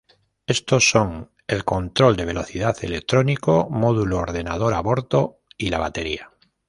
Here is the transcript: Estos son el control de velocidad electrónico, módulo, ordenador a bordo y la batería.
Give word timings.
Estos 0.47 0.89
son 0.89 1.29
el 1.45 1.63
control 1.63 2.17
de 2.17 2.25
velocidad 2.25 2.75
electrónico, 2.83 3.69
módulo, 3.69 4.17
ordenador 4.17 4.73
a 4.73 4.79
bordo 4.81 5.41
y 5.59 5.69
la 5.69 5.77
batería. 5.77 6.31